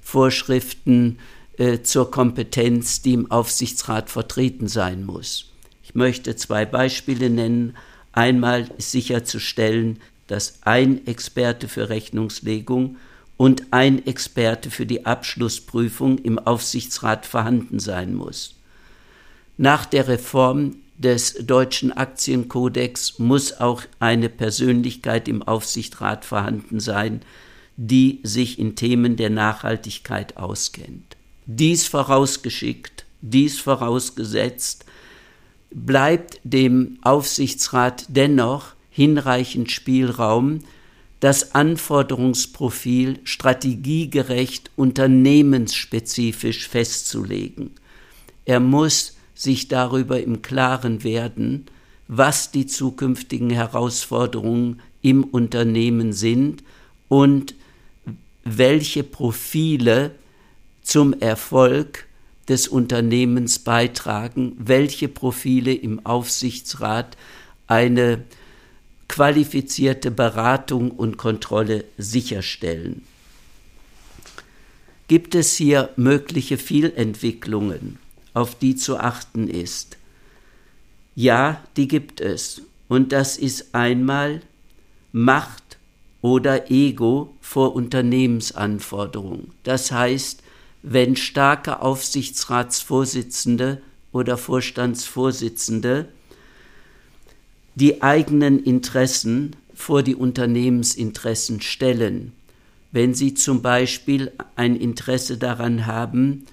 Vorschriften 0.00 1.18
äh, 1.58 1.82
zur 1.82 2.10
Kompetenz, 2.10 3.02
die 3.02 3.12
im 3.12 3.30
Aufsichtsrat 3.30 4.10
vertreten 4.10 4.68
sein 4.68 5.04
muss. 5.04 5.50
Ich 5.82 5.94
möchte 5.94 6.36
zwei 6.36 6.64
Beispiele 6.64 7.30
nennen. 7.30 7.76
Einmal 8.12 8.70
ist 8.78 8.92
sicherzustellen, 8.92 10.00
dass 10.26 10.60
ein 10.62 11.06
Experte 11.06 11.68
für 11.68 11.88
Rechnungslegung 11.88 12.96
und 13.38 13.72
ein 13.72 14.04
Experte 14.06 14.70
für 14.70 14.84
die 14.84 15.06
Abschlussprüfung 15.06 16.18
im 16.18 16.38
Aufsichtsrat 16.38 17.24
vorhanden 17.24 17.78
sein 17.78 18.14
muss. 18.14 18.56
Nach 19.56 19.86
der 19.86 20.08
Reform 20.08 20.76
des 20.98 21.34
deutschen 21.46 21.92
Aktienkodex 21.92 23.20
muss 23.20 23.58
auch 23.58 23.82
eine 24.00 24.28
Persönlichkeit 24.28 25.28
im 25.28 25.42
Aufsichtsrat 25.42 26.24
vorhanden 26.24 26.80
sein, 26.80 27.22
die 27.76 28.18
sich 28.24 28.58
in 28.58 28.74
Themen 28.74 29.16
der 29.16 29.30
Nachhaltigkeit 29.30 30.36
auskennt. 30.36 31.16
Dies 31.46 31.86
vorausgeschickt, 31.86 33.06
dies 33.20 33.60
vorausgesetzt, 33.60 34.84
bleibt 35.70 36.40
dem 36.42 36.98
Aufsichtsrat 37.02 38.06
dennoch 38.08 38.74
hinreichend 38.90 39.70
Spielraum, 39.70 40.64
das 41.20 41.54
Anforderungsprofil 41.54 43.20
strategiegerecht 43.24 44.70
unternehmensspezifisch 44.76 46.68
festzulegen. 46.68 47.72
Er 48.44 48.60
muss 48.60 49.16
sich 49.34 49.68
darüber 49.68 50.20
im 50.22 50.42
Klaren 50.42 51.04
werden, 51.04 51.66
was 52.06 52.50
die 52.50 52.66
zukünftigen 52.66 53.50
Herausforderungen 53.50 54.80
im 55.02 55.24
Unternehmen 55.24 56.12
sind 56.12 56.62
und 57.08 57.54
welche 58.44 59.04
Profile 59.04 60.12
zum 60.82 61.12
Erfolg 61.12 62.06
des 62.48 62.66
Unternehmens 62.66 63.58
beitragen, 63.58 64.56
welche 64.58 65.08
Profile 65.08 65.74
im 65.74 66.04
Aufsichtsrat 66.06 67.16
eine 67.66 68.24
qualifizierte 69.08 70.10
Beratung 70.10 70.90
und 70.90 71.16
Kontrolle 71.16 71.84
sicherstellen. 71.96 73.02
Gibt 75.08 75.34
es 75.34 75.56
hier 75.56 75.88
mögliche 75.96 76.58
Fehlentwicklungen? 76.58 77.98
auf 78.38 78.54
die 78.54 78.76
zu 78.76 78.98
achten 78.98 79.48
ist. 79.48 79.96
Ja, 81.14 81.62
die 81.76 81.88
gibt 81.88 82.20
es. 82.20 82.62
Und 82.88 83.12
das 83.12 83.36
ist 83.36 83.74
einmal 83.74 84.40
Macht 85.12 85.78
oder 86.22 86.70
Ego 86.70 87.34
vor 87.40 87.74
Unternehmensanforderungen. 87.74 89.52
Das 89.64 89.90
heißt, 89.90 90.42
wenn 90.82 91.16
starke 91.16 91.82
Aufsichtsratsvorsitzende 91.82 93.82
oder 94.12 94.38
Vorstandsvorsitzende 94.38 96.08
die 97.78 98.02
eigenen 98.02 98.58
Interessen 98.58 99.54
vor 99.72 100.02
die 100.02 100.16
Unternehmensinteressen 100.16 101.60
stellen, 101.60 102.32
wenn 102.90 103.14
sie 103.14 103.34
zum 103.34 103.62
Beispiel 103.62 104.32
ein 104.56 104.74
Interesse 104.74 105.38
daran 105.38 105.86
haben, 105.86 106.44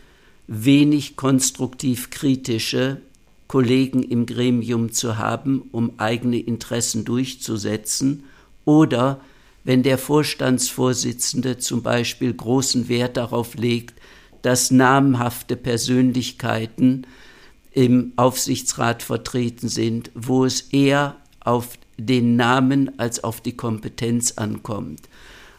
wenig 0.45 1.15
konstruktiv 1.15 2.11
kritische 2.11 3.01
Kollegen 3.47 4.03
im 4.03 4.27
Gremium 4.27 4.91
zu 4.91 5.17
haben, 5.17 5.63
um 5.71 5.93
eigene 5.97 6.37
Interessen 6.37 7.05
durchzusetzen, 7.05 8.25
oder 8.63 9.19
wenn 9.63 9.81
der 9.81 9.97
Vorstandsvorsitzende 9.97 11.57
zum 11.57 11.81
Beispiel 11.81 12.33
großen 12.33 12.87
Wert 12.87 13.17
darauf 13.17 13.55
legt, 13.55 13.99
dass 14.43 14.69
namhafte 14.69 15.55
Persönlichkeiten 15.55 17.07
im 17.75 18.13
Aufsichtsrat 18.15 19.03
vertreten 19.03 19.67
sind, 19.67 20.09
wo 20.15 20.45
es 20.45 20.61
eher 20.71 21.17
auf 21.41 21.77
den 21.97 22.37
Namen 22.37 22.97
als 22.97 23.23
auf 23.23 23.41
die 23.41 23.55
Kompetenz 23.55 24.33
ankommt. 24.37 25.01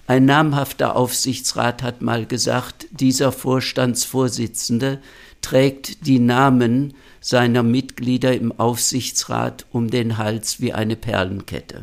Ein 0.07 0.25
namhafter 0.25 0.97
Aufsichtsrat 0.97 1.83
hat 1.83 2.01
mal 2.01 2.27
gesagt, 2.27 2.87
dieser 2.91 3.33
Vorstandsvorsitzende 3.33 5.01
trägt 5.43 6.07
die 6.07 6.19
Namen 6.19 6.95
seiner 7.21 7.63
Mitglieder 7.63 8.35
im 8.35 8.51
Aufsichtsrat 8.59 9.67
um 9.71 9.91
den 9.91 10.17
Hals 10.17 10.61
wie 10.61 10.73
eine 10.73 10.97
Perlenkette. 10.97 11.83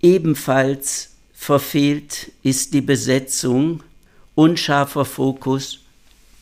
Ebenfalls 0.00 1.16
verfehlt 1.32 2.30
ist 2.42 2.74
die 2.74 2.80
Besetzung, 2.80 3.82
unscharfer 4.36 5.04
Fokus 5.04 5.80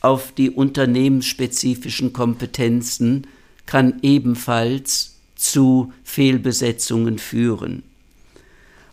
auf 0.07 0.31
die 0.31 0.49
unternehmensspezifischen 0.49 2.13
Kompetenzen 2.13 3.27
kann 3.65 3.99
ebenfalls 4.01 5.17
zu 5.35 5.91
Fehlbesetzungen 6.05 7.19
führen. 7.19 7.83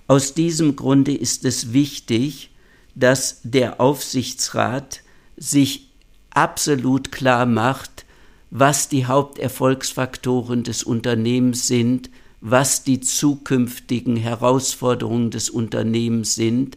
Aus 0.09 0.35
diesem 0.35 0.75
Grunde 0.75 1.15
ist 1.15 1.45
es 1.45 1.73
wichtig, 1.73 2.51
dass 2.97 3.41
der 3.45 3.81
Aufsichtsrat 3.81 5.03
sich 5.37 5.89
absolut 6.31 7.13
klar 7.13 7.47
macht, 7.47 8.05
was 8.51 8.89
die 8.89 9.07
Haupterfolgsfaktoren 9.07 10.65
des 10.65 10.83
Unternehmens 10.83 11.69
sind, 11.69 12.11
was 12.41 12.83
die 12.83 13.01
zukünftigen 13.01 14.17
Herausforderungen 14.17 15.31
des 15.31 15.49
Unternehmens 15.49 16.35
sind, 16.35 16.77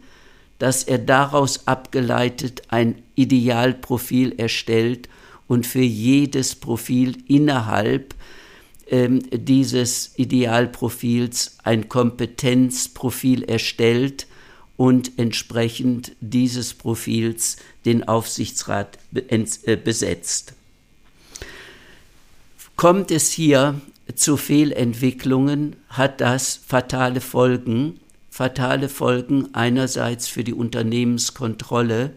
dass 0.59 0.83
er 0.83 0.97
daraus 0.97 1.67
abgeleitet 1.67 2.63
ein 2.69 3.01
Idealprofil 3.15 4.33
erstellt 4.37 5.09
und 5.47 5.65
für 5.65 5.81
jedes 5.81 6.55
Profil 6.55 7.17
innerhalb 7.27 8.15
ähm, 8.89 9.21
dieses 9.31 10.13
Idealprofils 10.17 11.57
ein 11.63 11.89
Kompetenzprofil 11.89 13.43
erstellt 13.43 14.27
und 14.77 15.17
entsprechend 15.17 16.13
dieses 16.21 16.73
Profils 16.73 17.57
den 17.85 18.07
Aufsichtsrat 18.07 18.97
äh, 19.13 19.75
besetzt. 19.75 20.53
Kommt 22.75 23.09
es 23.09 23.31
hier 23.31 23.81
zu 24.15 24.37
Fehlentwicklungen, 24.37 25.75
hat 25.89 26.21
das 26.21 26.59
fatale 26.65 27.21
Folgen, 27.21 27.99
fatale 28.37 28.87
Folgen 28.87 29.49
einerseits 29.53 30.27
für 30.27 30.43
die 30.43 30.53
Unternehmenskontrolle, 30.53 32.11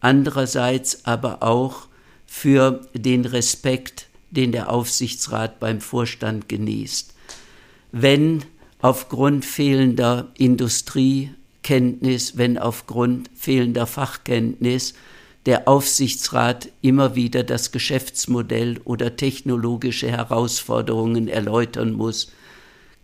andererseits 0.00 1.06
aber 1.06 1.44
auch 1.44 1.86
für 2.26 2.80
den 2.92 3.24
Respekt, 3.24 4.08
den 4.32 4.50
der 4.50 4.68
Aufsichtsrat 4.68 5.60
beim 5.60 5.80
Vorstand 5.80 6.48
genießt. 6.48 7.14
Wenn 7.92 8.42
aufgrund 8.82 9.44
fehlender 9.44 10.32
Industriekenntnis, 10.36 12.36
wenn 12.36 12.58
aufgrund 12.58 13.30
fehlender 13.36 13.86
Fachkenntnis 13.86 14.94
der 15.46 15.68
Aufsichtsrat 15.68 16.68
immer 16.82 17.14
wieder 17.14 17.44
das 17.44 17.70
Geschäftsmodell 17.70 18.80
oder 18.82 19.14
technologische 19.14 20.10
Herausforderungen 20.10 21.28
erläutern 21.28 21.92
muss, 21.92 22.32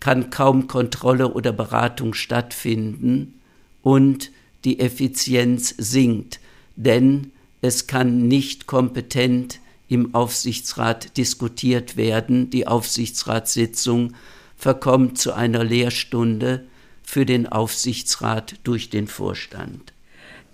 kann 0.00 0.30
kaum 0.30 0.66
Kontrolle 0.66 1.32
oder 1.32 1.52
Beratung 1.52 2.14
stattfinden 2.14 3.40
und 3.82 4.32
die 4.64 4.80
Effizienz 4.80 5.74
sinkt, 5.78 6.40
denn 6.76 7.32
es 7.62 7.86
kann 7.86 8.26
nicht 8.26 8.66
kompetent 8.66 9.60
im 9.88 10.14
Aufsichtsrat 10.14 11.16
diskutiert 11.16 11.96
werden. 11.96 12.50
Die 12.50 12.66
Aufsichtsratssitzung 12.66 14.14
verkommt 14.56 15.18
zu 15.18 15.32
einer 15.32 15.64
Lehrstunde 15.64 16.66
für 17.02 17.26
den 17.26 17.46
Aufsichtsrat 17.46 18.56
durch 18.64 18.88
den 18.88 19.08
Vorstand. 19.08 19.92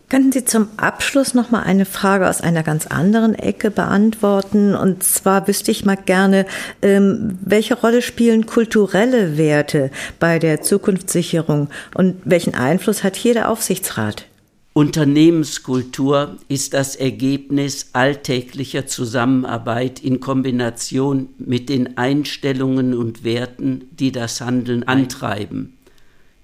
Könnten 0.08 0.30
Sie 0.30 0.44
zum 0.44 0.68
Abschluss 0.76 1.34
noch 1.34 1.50
mal 1.50 1.64
eine 1.64 1.84
Frage 1.84 2.28
aus 2.28 2.40
einer 2.40 2.62
ganz 2.62 2.86
anderen 2.86 3.34
Ecke 3.34 3.72
beantworten? 3.72 4.76
Und 4.76 5.02
zwar 5.02 5.48
wüsste 5.48 5.72
ich 5.72 5.84
mal 5.84 5.96
gerne, 5.96 6.46
ähm, 6.80 7.38
welche 7.40 7.74
Rolle 7.74 8.02
spielen 8.02 8.46
kulturelle 8.46 9.36
Werte 9.36 9.90
bei 10.20 10.38
der 10.38 10.62
Zukunftssicherung 10.62 11.70
und 11.94 12.18
welchen 12.24 12.54
Einfluss 12.54 13.02
hat 13.02 13.16
hier 13.16 13.34
der 13.34 13.50
Aufsichtsrat? 13.50 14.26
Unternehmenskultur 14.74 16.36
ist 16.48 16.74
das 16.74 16.94
Ergebnis 16.94 17.90
alltäglicher 17.92 18.86
Zusammenarbeit 18.86 20.04
in 20.04 20.20
Kombination 20.20 21.30
mit 21.38 21.68
den 21.68 21.96
Einstellungen 21.96 22.94
und 22.94 23.24
Werten, 23.24 23.88
die 23.90 24.12
das 24.12 24.40
Handeln 24.40 24.84
antreiben. 24.84 25.75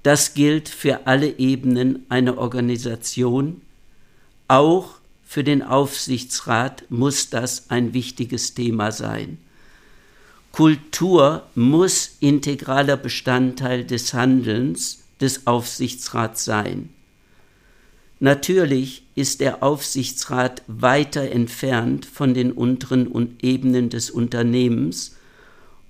Das 0.03 0.35
gilt 0.35 0.69
für 0.69 1.07
alle 1.07 1.39
Ebenen 1.39 2.07
einer 2.09 2.39
Organisation. 2.39 3.61
Auch 4.49 4.97
für 5.25 5.45
den 5.45 5.63
Aufsichtsrat 5.63 6.85
muss 6.91 7.31
das 7.31 7.71
ein 7.71 7.95
wichtiges 7.95 8.55
Thema 8.55 8.93
sein. 8.93 9.39
Kultur 10.51 11.47
muss 11.55 12.17
integraler 12.21 12.99
Bestandteil 12.99 13.85
des 13.85 14.13
Handelns 14.13 14.99
des 15.21 15.47
Aufsichtsrats 15.47 16.45
sein. 16.45 16.91
Natürlich 18.21 19.05
ist 19.15 19.41
der 19.41 19.63
Aufsichtsrat 19.63 20.63
weiter 20.67 21.31
entfernt 21.31 22.07
von 22.07 22.35
den 22.35 22.53
unteren 22.53 23.37
Ebenen 23.41 23.89
des 23.89 24.11
Unternehmens 24.11 25.17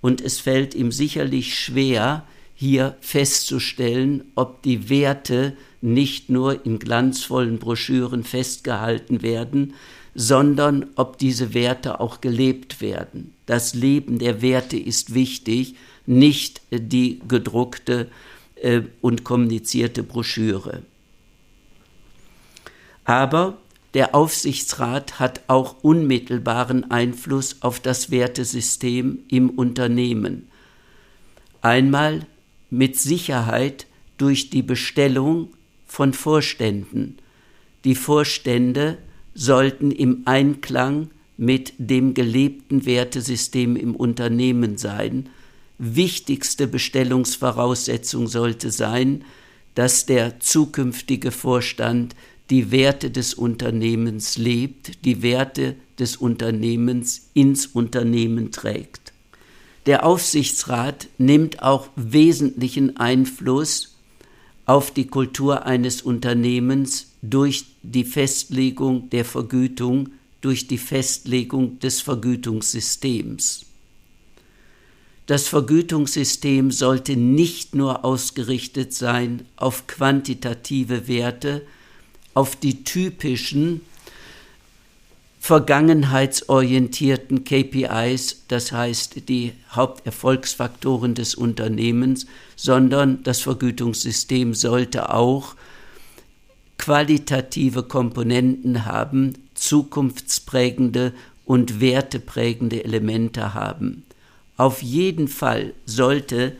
und 0.00 0.20
es 0.20 0.38
fällt 0.38 0.74
ihm 0.74 0.92
sicherlich 0.92 1.58
schwer, 1.58 2.24
hier 2.62 2.96
festzustellen, 3.00 4.22
ob 4.36 4.62
die 4.62 4.88
Werte 4.88 5.56
nicht 5.80 6.30
nur 6.30 6.64
in 6.64 6.78
glanzvollen 6.78 7.58
Broschüren 7.58 8.22
festgehalten 8.22 9.20
werden, 9.20 9.74
sondern 10.14 10.86
ob 10.94 11.18
diese 11.18 11.54
Werte 11.54 11.98
auch 11.98 12.20
gelebt 12.20 12.80
werden. 12.80 13.34
Das 13.46 13.74
Leben 13.74 14.20
der 14.20 14.42
Werte 14.42 14.76
ist 14.78 15.12
wichtig, 15.12 15.74
nicht 16.06 16.62
die 16.70 17.18
gedruckte 17.26 18.06
äh, 18.54 18.82
und 19.00 19.24
kommunizierte 19.24 20.04
Broschüre. 20.04 20.82
Aber 23.04 23.58
der 23.94 24.14
Aufsichtsrat 24.14 25.18
hat 25.18 25.40
auch 25.48 25.82
unmittelbaren 25.82 26.92
Einfluss 26.92 27.56
auf 27.60 27.80
das 27.80 28.12
Wertesystem 28.12 29.18
im 29.26 29.50
Unternehmen. 29.50 30.46
Einmal 31.60 32.24
mit 32.72 32.98
Sicherheit 32.98 33.86
durch 34.16 34.48
die 34.48 34.62
Bestellung 34.62 35.50
von 35.86 36.14
Vorständen. 36.14 37.18
Die 37.84 37.94
Vorstände 37.94 38.96
sollten 39.34 39.90
im 39.90 40.22
Einklang 40.24 41.10
mit 41.36 41.74
dem 41.76 42.14
gelebten 42.14 42.86
Wertesystem 42.86 43.76
im 43.76 43.94
Unternehmen 43.94 44.78
sein. 44.78 45.28
Wichtigste 45.76 46.66
Bestellungsvoraussetzung 46.66 48.26
sollte 48.26 48.70
sein, 48.70 49.22
dass 49.74 50.06
der 50.06 50.40
zukünftige 50.40 51.30
Vorstand 51.30 52.16
die 52.48 52.70
Werte 52.70 53.10
des 53.10 53.34
Unternehmens 53.34 54.38
lebt, 54.38 55.04
die 55.04 55.20
Werte 55.20 55.76
des 55.98 56.16
Unternehmens 56.16 57.28
ins 57.34 57.66
Unternehmen 57.66 58.50
trägt. 58.50 59.01
Der 59.86 60.06
Aufsichtsrat 60.06 61.08
nimmt 61.18 61.62
auch 61.62 61.88
wesentlichen 61.96 62.96
Einfluss 62.98 63.96
auf 64.64 64.92
die 64.92 65.08
Kultur 65.08 65.66
eines 65.66 66.02
Unternehmens 66.02 67.08
durch 67.20 67.64
die 67.82 68.04
Festlegung 68.04 69.10
der 69.10 69.24
Vergütung, 69.24 70.10
durch 70.40 70.68
die 70.68 70.78
Festlegung 70.78 71.80
des 71.80 72.00
Vergütungssystems. 72.00 73.66
Das 75.26 75.48
Vergütungssystem 75.48 76.70
sollte 76.70 77.16
nicht 77.16 77.74
nur 77.74 78.04
ausgerichtet 78.04 78.92
sein 78.92 79.46
auf 79.56 79.86
quantitative 79.86 81.08
Werte, 81.08 81.62
auf 82.34 82.56
die 82.56 82.84
typischen 82.84 83.82
vergangenheitsorientierten 85.42 87.42
KPIs, 87.42 88.44
das 88.46 88.70
heißt 88.70 89.28
die 89.28 89.54
Haupterfolgsfaktoren 89.72 91.16
des 91.16 91.34
Unternehmens, 91.34 92.26
sondern 92.54 93.24
das 93.24 93.40
Vergütungssystem 93.40 94.54
sollte 94.54 95.12
auch 95.12 95.56
qualitative 96.78 97.82
Komponenten 97.82 98.86
haben, 98.86 99.34
zukunftsprägende 99.54 101.12
und 101.44 101.80
werteprägende 101.80 102.84
Elemente 102.84 103.52
haben. 103.52 104.04
Auf 104.56 104.80
jeden 104.80 105.26
Fall 105.26 105.74
sollte 105.86 106.54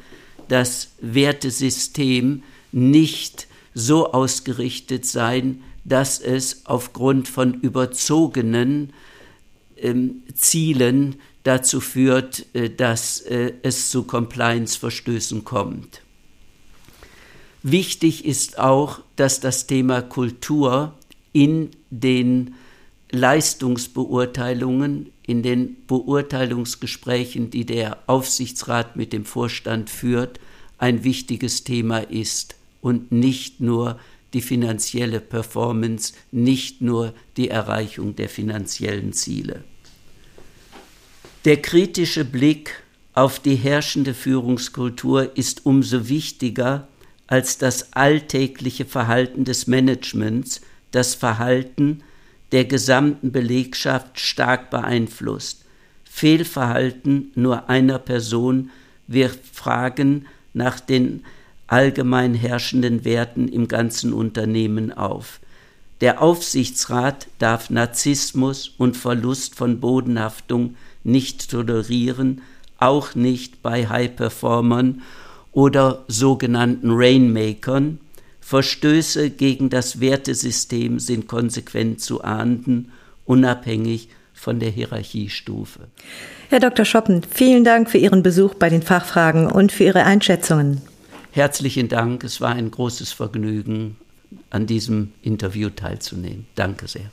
das 0.49 0.91
Wertesystem 1.01 2.43
nicht 2.73 3.47
so 3.75 4.13
ausgerichtet 4.13 5.07
sein, 5.07 5.63
dass 5.85 6.21
es 6.21 6.67
aufgrund 6.67 7.29
von 7.29 7.55
überzogenen 7.55 8.93
ähm, 9.77 10.23
Zielen 10.35 11.17
dazu 11.43 11.81
führt, 11.81 12.47
äh, 12.55 12.71
dass 12.71 13.21
äh, 13.21 13.53
es 13.63 13.91
zu 13.91 14.05
Compliance-Verstößen 14.05 15.45
kommt. 15.45 16.03
Wichtig 17.63 18.25
ist 18.25 18.59
auch, 18.59 19.01
dass 19.17 19.41
das 19.41 19.67
Thema 19.67 20.03
Kultur 20.03 20.95
in 21.33 21.71
den 21.91 22.55
Leistungsbeurteilungen, 23.11 25.13
in 25.27 25.43
den 25.43 25.77
Beurteilungsgesprächen, 25.87 27.51
die 27.51 27.65
der 27.65 27.99
Aufsichtsrat 28.07 28.97
mit 28.97 29.13
dem 29.13 29.25
Vorstand 29.25 29.91
führt, 29.91 30.41
ein 30.79 31.05
wichtiges 31.05 31.65
Thema 31.65 31.99
ist. 31.99 32.57
und 32.81 33.13
nicht 33.13 33.61
nur 33.61 34.01
die 34.33 34.41
finanzielle 34.41 35.21
Performance, 35.21 36.15
nicht 36.31 36.81
nur 36.81 37.15
die 37.37 37.49
Erreichung 37.49 38.17
der 38.17 38.29
finanziellen 38.29 39.13
Ziele. 39.13 39.65
Der 41.45 41.61
kritische 41.61 42.25
Blick 42.25 42.83
auf 43.15 43.41
die 43.41 43.57
herrschende 43.57 44.15
Führungskultur 44.15 45.37
ist 45.37 45.67
umso 45.67 46.09
wichtiger, 46.09 46.89
als 47.27 47.59
das 47.59 47.93
alltägliche 47.93 48.85
Verhalten 48.85 49.45
des 49.45 49.67
Managements 49.67 50.61
das 50.93 51.15
Verhalten 51.15 52.03
der 52.53 52.65
gesamten 52.65 53.33
Belegschaft 53.33 54.21
stark 54.21 54.71
beeinflusst. 54.71 55.65
Fehlverhalten 56.05 57.33
nur 57.35 57.71
einer 57.71 57.99
Person 57.99 58.71
wirft 59.07 59.41
Fragen 59.53 60.27
nach 60.53 60.79
den 60.79 61.25
allgemein 61.67 62.35
herrschenden 62.35 63.05
Werten 63.05 63.49
im 63.49 63.69
ganzen 63.69 64.13
Unternehmen 64.13 64.93
auf. 64.93 65.41
Der 66.01 66.21
Aufsichtsrat 66.21 67.29
darf 67.39 67.71
Narzissmus 67.71 68.75
und 68.77 68.97
Verlust 68.97 69.55
von 69.55 69.81
Bodenhaftung 69.81 70.75
nicht 71.05 71.51
tolerieren, 71.51 72.43
auch 72.79 73.15
nicht 73.15 73.63
bei 73.63 73.87
High-Performern 73.87 75.03
oder 75.53 76.05
sogenannten 76.09 76.91
Rainmakern. 76.91 78.01
Verstöße 78.41 79.31
gegen 79.31 79.71
das 79.71 80.01
Wertesystem 80.01 80.99
sind 80.99 81.29
konsequent 81.29 82.01
zu 82.01 82.25
ahnden, 82.25 82.91
unabhängig 83.25 84.09
von 84.35 84.59
der 84.59 84.71
Hierarchiestufe. 84.71 85.87
Herr 86.49 86.59
Dr. 86.59 86.85
Schoppen, 86.85 87.23
vielen 87.31 87.63
Dank 87.63 87.89
für 87.89 87.99
Ihren 87.99 88.25
Besuch 88.25 88.55
bei 88.55 88.69
den 88.69 88.83
Fachfragen 88.83 89.47
und 89.47 89.71
für 89.71 89.85
Ihre 89.85 90.03
Einschätzungen. 90.05 90.83
Herzlichen 91.35 91.89
Dank. 91.89 92.25
Es 92.25 92.43
war 92.43 92.51
ein 92.51 92.71
großes 92.71 93.13
Vergnügen, 93.13 93.97
an 94.51 94.67
diesem 94.67 95.13
Interview 95.23 95.71
teilzunehmen. 95.71 96.47
Danke 96.57 96.87
sehr. 96.87 97.11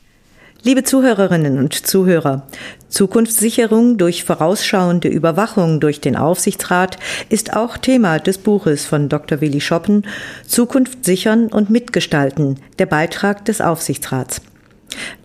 Liebe 0.62 0.84
Zuhörerinnen 0.84 1.58
und 1.58 1.74
Zuhörer, 1.74 2.46
Zukunftssicherung 2.90 3.98
durch 3.98 4.26
vorausschauende 4.26 5.08
Überwachung 5.08 5.80
durch 5.80 6.02
den 6.02 6.18
Aufsichtsrat 6.18 6.98
ist 7.30 7.56
auch 7.56 7.78
Thema 7.78 8.20
des 8.20 8.40
Buches 8.40 8.86
von 8.86 9.08
Dr. 9.08 9.40
Willi 9.40 9.62
Schoppen 9.62 10.06
Zukunft 10.46 11.06
sichern 11.06 11.48
und 11.48 11.70
mitgestalten, 11.70 12.60
der 12.78 12.88
Beitrag 12.88 13.46
des 13.46 13.62
Aufsichtsrats. 13.62 14.42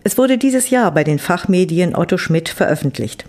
Es 0.05 0.17
wurde 0.17 0.37
dieses 0.37 0.69
Jahr 0.69 0.93
bei 0.93 1.03
den 1.03 1.19
Fachmedien 1.19 1.97
Otto 1.97 2.17
Schmidt 2.17 2.47
veröffentlicht. 2.47 3.25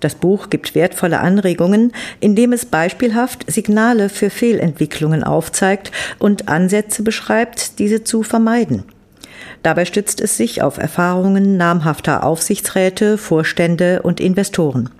Das 0.00 0.14
Buch 0.14 0.50
gibt 0.50 0.74
wertvolle 0.74 1.20
Anregungen, 1.20 1.92
indem 2.20 2.52
es 2.52 2.66
beispielhaft 2.66 3.50
Signale 3.50 4.08
für 4.08 4.30
Fehlentwicklungen 4.30 5.24
aufzeigt 5.24 5.92
und 6.18 6.48
Ansätze 6.48 7.02
beschreibt, 7.02 7.78
diese 7.78 8.04
zu 8.04 8.22
vermeiden. 8.22 8.84
Dabei 9.62 9.84
stützt 9.84 10.20
es 10.20 10.36
sich 10.36 10.62
auf 10.62 10.78
Erfahrungen 10.78 11.56
namhafter 11.56 12.24
Aufsichtsräte, 12.24 13.18
Vorstände 13.18 14.02
und 14.02 14.20
Investoren. 14.20 14.90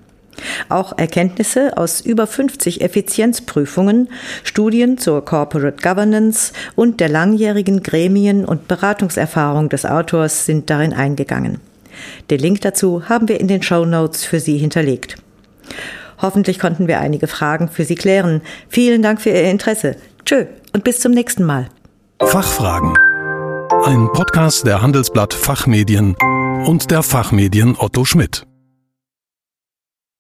Auch 0.69 0.97
Erkenntnisse 0.99 1.77
aus 1.77 2.01
über 2.01 2.27
50 2.27 2.83
Effizienzprüfungen, 2.83 4.09
Studien 4.45 4.99
zur 4.99 5.25
Corporate 5.25 5.83
Governance 5.83 6.53
und 6.75 7.01
der 7.01 7.09
langjährigen 7.09 7.83
Gremien- 7.83 8.45
und 8.45 8.69
Beratungserfahrung 8.69 9.69
des 9.69 9.87
Autors 9.87 10.45
sind 10.45 10.69
darin 10.69 10.93
eingegangen. 10.93 11.61
Den 12.31 12.41
Link 12.41 12.61
dazu 12.61 13.09
haben 13.09 13.29
wir 13.29 13.41
in 13.41 13.49
den 13.49 13.63
Show 13.63 13.85
Notes 13.85 14.25
für 14.25 14.41
Sie 14.41 14.59
hinterlegt. 14.59 15.17
Hoffentlich 16.21 16.59
konnten 16.59 16.89
wir 16.89 17.01
einige 17.01 17.27
Fragen 17.27 17.69
für 17.69 17.85
Sie 17.85 17.95
klären. 17.95 18.41
Vielen 18.69 19.03
Dank 19.03 19.21
für 19.21 19.31
Ihr 19.31 19.51
Interesse. 19.51 19.97
Tschö 20.25 20.47
und 20.73 20.85
bis 20.85 21.01
zum 21.01 21.13
nächsten 21.13 21.45
Mal. 21.45 21.69
Fachfragen. 22.21 22.95
Ein 23.85 24.09
Podcast 24.13 24.67
der 24.67 24.81
Handelsblatt 24.81 25.35
Fachmedien 25.35 26.17
und 26.65 26.91
der 26.91 27.03
Fachmedien 27.03 27.77
Otto 27.79 28.05
Schmidt. 28.05 28.47